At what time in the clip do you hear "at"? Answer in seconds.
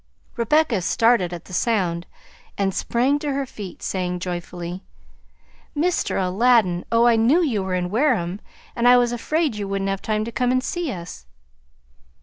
1.31-1.45